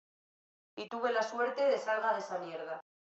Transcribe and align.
Y 0.77 0.89
tuve 0.89 1.13
la 1.13 1.21
suerte 1.21 1.63
de 1.63 1.77
salga 1.77 2.13
de 2.13 2.19
esa 2.21 2.39
mierda. 2.39 2.81